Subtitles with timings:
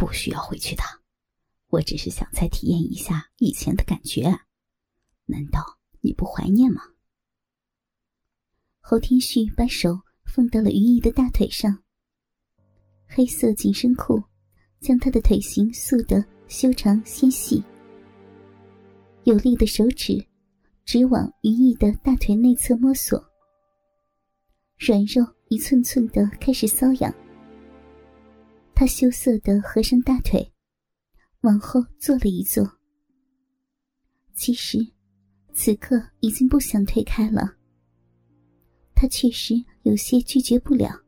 [0.00, 0.82] 不需要回去的，
[1.68, 4.22] 我只是想再体验一下以前的感觉。
[5.26, 6.80] 难道你不怀念吗？
[8.80, 11.82] 侯天旭把手放到了于毅的大腿上，
[13.06, 14.24] 黑色紧身裤
[14.80, 17.62] 将他的腿型塑得修长纤细，
[19.24, 20.26] 有力的手指
[20.86, 23.22] 直往于毅的大腿内侧摸索，
[24.78, 27.14] 软肉一寸寸的开始瘙痒。
[28.80, 30.54] 他羞涩的合上大腿，
[31.42, 32.66] 往后坐了一坐。
[34.32, 34.78] 其实，
[35.52, 37.58] 此刻已经不想推开了。
[38.94, 40.98] 他确实有些拒绝不了，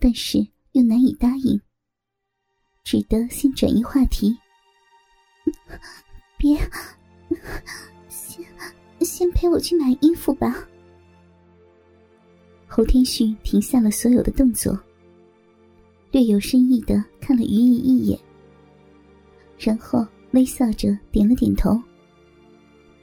[0.00, 1.60] 但是又难以答应，
[2.82, 4.36] 只得先转移话题。
[6.36, 6.58] 别，
[8.08, 8.44] 先
[9.02, 10.68] 先陪我去买衣服吧。
[12.66, 14.76] 侯天旭停下了所有的动作。
[16.12, 18.18] 略有深意的看了于毅一眼，
[19.58, 21.80] 然后微笑着点了点头，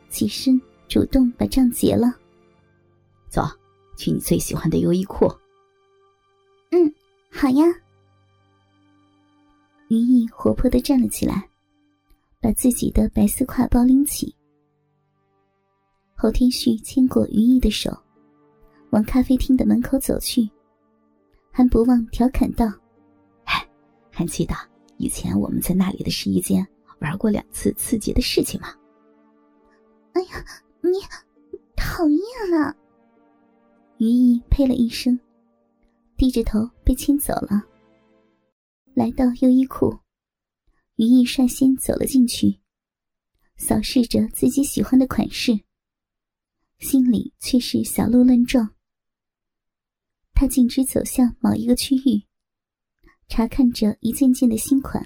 [0.10, 2.14] 起身主动把账结了。
[3.30, 3.44] 走，
[3.98, 5.26] 去你最喜欢的优衣库。
[6.72, 6.94] 嗯，
[7.32, 7.66] 好呀。
[9.88, 11.50] 于毅活泼的站了起来，
[12.42, 14.36] 把自己的白丝挎包拎起。
[16.14, 17.98] 侯天旭牵过于毅的手，
[18.90, 20.50] 往咖啡厅的门口走去，
[21.52, 22.70] 还不忘调侃道。
[24.18, 24.56] 还记得
[24.98, 26.68] 以前我们在那里的试衣间
[27.02, 28.74] 玩过两次刺激的事情吗？
[30.14, 30.44] 哎呀，
[30.82, 30.94] 你
[31.76, 32.76] 讨厌了！
[34.00, 35.20] 于毅呸了一声，
[36.16, 37.64] 低着头被牵走了。
[38.96, 39.96] 来到优衣库，
[40.96, 42.60] 于毅率先走了进去，
[43.56, 45.60] 扫视着自己喜欢的款式，
[46.80, 48.68] 心里却是小鹿乱撞。
[50.34, 52.24] 他径直走向某一个区域。
[53.28, 55.06] 查看着一件件的新款，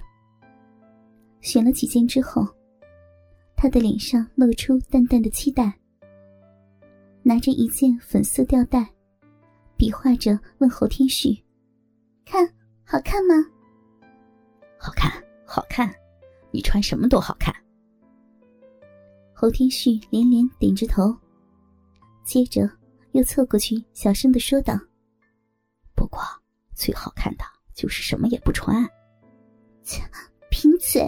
[1.41, 2.47] 选了几件之后，
[3.55, 5.73] 他的脸上露出淡淡的期待，
[7.23, 8.87] 拿着一件粉色吊带，
[9.75, 11.35] 比划着问侯天旭
[12.23, 12.47] ：“看
[12.83, 13.33] 好看吗
[14.77, 15.11] ？”“好看，
[15.45, 15.93] 好看，
[16.51, 17.53] 你穿什么都好看。”
[19.33, 21.13] 侯天旭连连点着头，
[22.23, 22.69] 接着
[23.13, 24.79] 又凑过去小声的说道
[25.95, 26.21] ：“不过
[26.75, 27.43] 最好看的。”
[27.81, 28.87] 就是什么也不穿，
[29.81, 30.03] 切，
[30.51, 31.01] 贫嘴。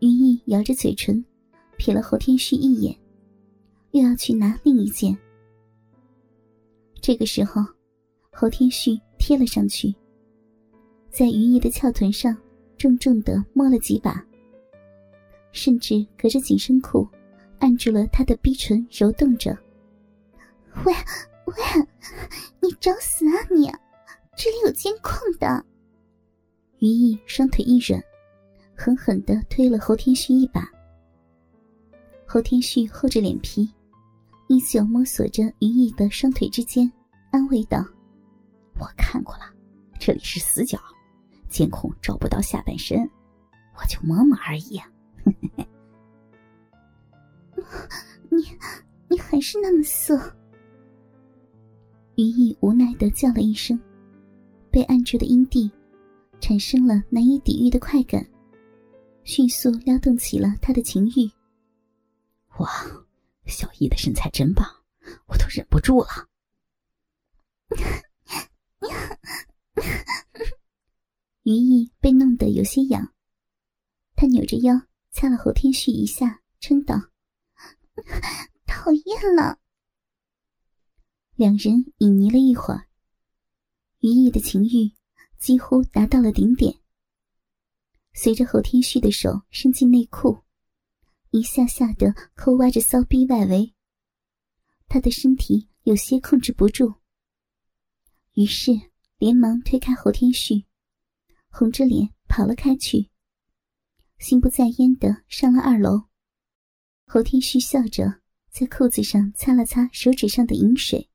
[0.00, 1.24] 云逸咬着嘴唇，
[1.78, 2.94] 瞥了侯天旭一眼，
[3.92, 5.16] 又要去拿另一件。
[7.00, 7.64] 这个时候，
[8.30, 9.94] 侯天旭贴了上去，
[11.10, 12.36] 在云逸的翘臀上
[12.76, 14.22] 重重的摸了几把，
[15.52, 17.08] 甚至隔着紧身裤
[17.60, 19.56] 按住了他的逼唇，揉动着。
[20.84, 20.92] 喂
[21.46, 21.54] 喂，
[22.60, 23.72] 你找死啊你！
[24.42, 25.64] 这里有监控的。
[26.80, 28.02] 于毅双腿一软，
[28.74, 30.68] 狠狠的推了侯天旭一把。
[32.26, 33.72] 侯天旭厚着脸皮，
[34.48, 36.92] 依旧摸索着于毅的双腿之间，
[37.30, 37.86] 安慰道
[38.80, 39.44] ：“我看过了，
[39.96, 40.76] 这里是死角，
[41.48, 43.08] 监控照不到下半身，
[43.78, 44.80] 我就摸摸而已。”
[48.28, 48.42] 你，
[49.06, 50.18] 你还是那么色。
[52.16, 53.80] 于毅无奈的叫了一声。
[54.72, 55.70] 被按住的阴蒂，
[56.40, 58.26] 产生了难以抵御的快感，
[59.22, 61.30] 迅速撩动起了他的情欲。
[62.58, 62.68] 哇，
[63.44, 64.66] 小易的身材真棒，
[65.26, 66.08] 我都忍不住了。
[71.42, 73.12] 于毅被弄得有些痒，
[74.16, 77.10] 他扭着腰掐了侯天旭一下，嗔道
[78.66, 79.58] ：“讨厌了。”
[81.36, 82.86] 两人旖旎了一会儿。
[84.02, 84.92] 于毅的情欲
[85.38, 86.74] 几乎达到了顶点。
[88.12, 90.42] 随着侯天旭的手伸进内裤，
[91.30, 93.72] 一下下的抠挖着骚逼外围，
[94.88, 96.94] 他的身体有些控制不住，
[98.34, 98.72] 于是
[99.18, 100.66] 连忙推开侯天旭，
[101.48, 103.08] 红着脸跑了开去，
[104.18, 106.08] 心不在焉的上了二楼。
[107.06, 108.20] 侯天旭笑着
[108.50, 111.08] 在裤子上擦了擦手指上的饮水，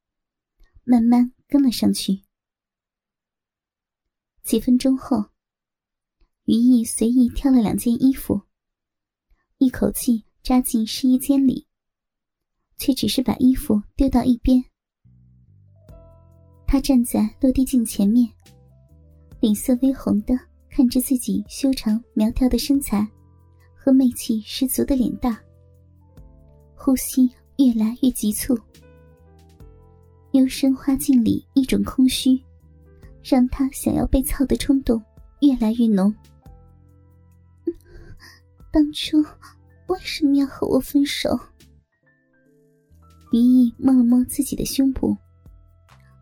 [0.86, 2.24] 慢慢跟了上去。
[4.48, 5.26] 几分钟后，
[6.46, 8.42] 于毅随意挑了两件衣服，
[9.58, 11.68] 一口气扎进试衣间里，
[12.78, 14.64] 却只是把衣服丢到一边。
[16.66, 18.26] 他站在落地镜前面，
[19.42, 20.34] 脸色微红的
[20.70, 23.06] 看着自己修长苗条的身材
[23.76, 25.38] 和媚气十足的脸蛋，
[26.74, 28.58] 呼吸越来越急促，
[30.32, 32.42] 幽深花镜里一种空虚。
[33.30, 35.04] 让他想要被操的冲动
[35.42, 36.14] 越来越浓。
[38.72, 39.22] 当初
[39.88, 41.38] 为什么要和我分手？
[43.34, 45.14] 于毅摸了摸自己的胸部，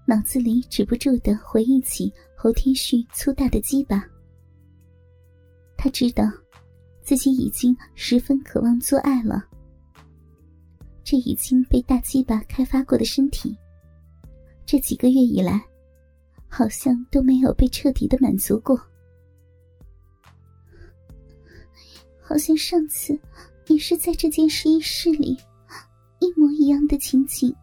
[0.07, 4.03] 脑子里止不住的回忆起侯天旭粗大的鸡巴。
[5.77, 6.23] 他知道，
[7.03, 9.45] 自己已经十分渴望做爱了。
[11.03, 13.55] 这已经被大鸡巴开发过的身体，
[14.65, 15.63] 这几个月以来，
[16.57, 18.79] 好像都没有被彻底的满足过。
[22.21, 23.19] 好像上次
[23.67, 25.37] 也是在这间试衣室里，
[26.19, 27.53] 一模一样的情景。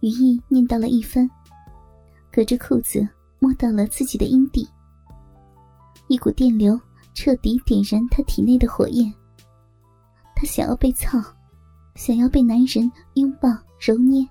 [0.00, 1.26] 于毅念叨了一番，
[2.30, 3.08] 隔着裤子
[3.38, 4.68] 摸到了自己的阴蒂。
[6.08, 6.78] 一股电流
[7.14, 9.10] 彻底点燃他体内的火焰。
[10.36, 11.18] 他想要被操，
[11.94, 13.48] 想要被男人拥抱
[13.80, 14.22] 揉捏。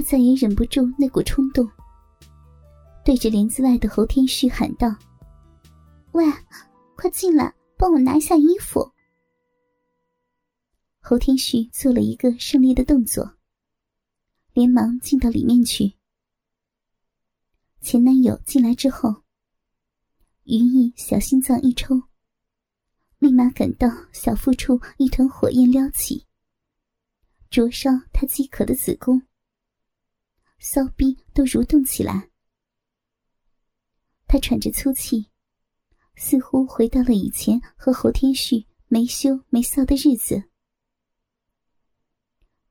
[0.00, 1.68] 再也忍不住那股冲动，
[3.04, 4.94] 对着帘子外的侯天旭喊道
[6.12, 6.24] ：“喂，
[6.96, 8.90] 快进来，帮我拿一下衣服。”
[11.00, 13.36] 侯天旭做了一个胜利的动作，
[14.52, 15.94] 连忙进到里面去。
[17.80, 19.22] 前男友进来之后。
[20.44, 22.02] 于毅小心脏一抽，
[23.18, 26.26] 立马感到小腹处一团火焰撩起，
[27.50, 29.22] 灼烧他饥渴的子宫，
[30.60, 32.30] 骚逼都蠕动起来。
[34.26, 35.30] 他喘着粗气，
[36.14, 40.44] 似乎回到了以前和侯天旭没羞没臊的日子。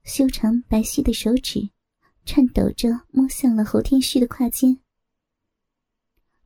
[0.03, 1.69] 修长白皙的手指
[2.25, 4.79] 颤抖着摸向了侯天旭的胯间。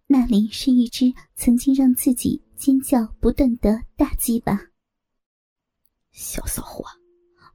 [0.07, 4.59] 那里是一只曾经让自己尖叫不断的大鸡巴。
[6.11, 6.85] 小骚货，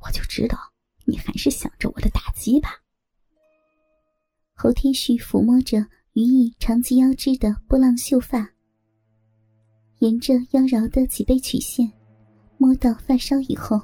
[0.01, 0.59] 我就知道
[1.05, 2.71] 你还是想着我的大鸡巴。
[4.61, 5.79] 侯天旭抚摸着
[6.15, 8.51] 于毅长及腰肢的波浪秀发，
[10.01, 11.89] 沿着妖娆的脊背曲线
[12.57, 13.81] 摸到发梢以后，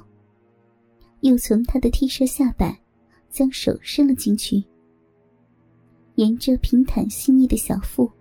[1.21, 2.77] 又从他的 T 恤下摆
[3.29, 4.61] 将手伸了进去，
[6.15, 8.11] 沿着平坦细腻的小腹。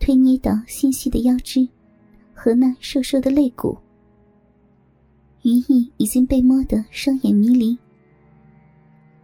[0.00, 1.66] 推捏到纤细的腰肢
[2.34, 3.78] 和那瘦瘦的肋骨，
[5.42, 7.78] 于毅已经被摸得双眼迷离。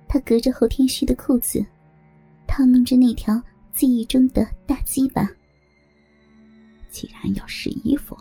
[0.08, 1.64] 他隔着侯天旭的裤子，
[2.52, 5.26] 套弄着那条记忆中的大鸡巴。
[6.90, 8.14] 既然要试衣服，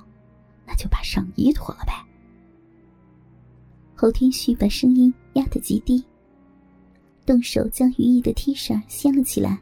[0.66, 1.92] 那就把上衣脱了呗。
[3.94, 6.01] 侯天旭把声音压得极低，
[7.25, 9.62] 动手将于毅的 T 恤掀了起来。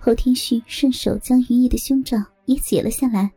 [0.00, 3.30] 侯天旭顺手将于毅的胸罩也解了下来，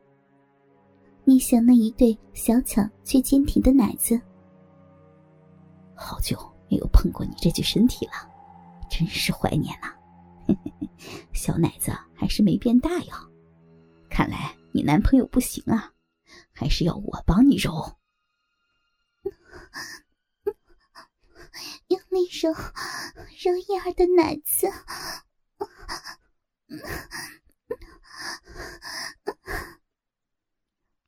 [1.24, 4.20] 捏向那一对小巧却坚挺的奶子。
[5.94, 6.36] 好久
[6.68, 8.31] 没有碰过你这具身体了，
[8.92, 9.96] 真是怀念呐！
[11.34, 13.28] 小奶子还是没变大呀，
[14.10, 15.94] 看来你男朋友不行啊，
[16.52, 17.98] 还是要我帮你揉。
[21.88, 24.68] 用力揉，揉燕儿的奶子。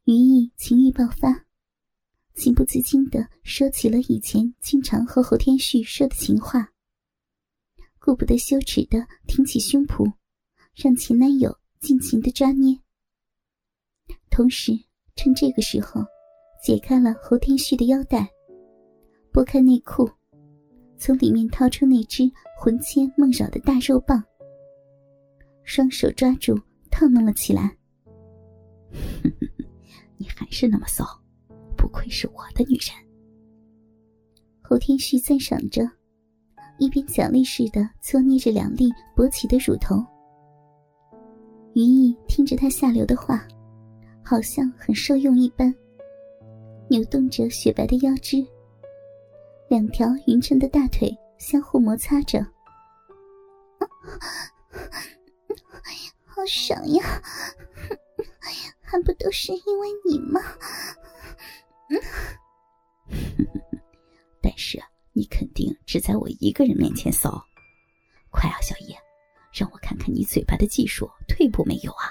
[0.06, 1.46] 于毅情欲爆发，
[2.36, 6.73] 情不自禁的说起了以前经常和侯天旭说的情话，
[8.06, 10.12] 顾不得羞耻的挺起胸脯，
[10.76, 12.78] 让前男友尽情的抓捏，
[14.30, 14.74] 同时
[15.16, 16.02] 趁这个时候
[16.62, 18.30] 解开了侯天旭的腰带，
[19.32, 20.12] 拨开内裤，
[20.98, 24.22] 从里面掏出那只魂牵梦绕的大肉棒。
[25.64, 26.60] 双手抓住，
[26.92, 27.74] 套弄了起来。
[30.20, 31.06] 你还是那么骚，
[31.78, 32.94] 不愧是我的女人。
[34.62, 35.90] 侯天旭赞赏着，
[36.78, 40.04] 一边奖励似的搓捏着两粒勃起的乳头。
[41.74, 43.48] 于毅听着他下流的话，
[44.24, 45.74] 好像很受用一般，
[46.90, 48.46] 扭动着雪白的腰肢，
[49.70, 52.46] 两条匀称的大腿相互摩擦着。
[56.26, 57.22] 好爽呀！
[58.82, 60.42] 还不都是因为你吗？
[65.94, 67.48] 只在我一个人面前扫。
[68.32, 68.98] 快啊，小叶，
[69.54, 72.10] 让我看看你嘴巴的技术退步没有啊！